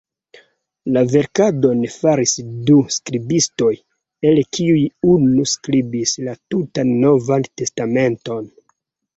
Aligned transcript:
La 0.93 1.01
verkadon 1.15 1.83
faris 1.95 2.33
du 2.69 2.77
skribistoj, 2.95 3.69
el 4.31 4.41
kiuj 4.59 4.81
unu 5.17 5.47
skribis 5.53 6.15
la 6.29 6.35
tutan 6.55 6.99
Novan 7.05 7.47
Testamenton. 7.63 8.51